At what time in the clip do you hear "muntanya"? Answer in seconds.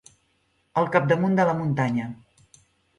1.63-2.11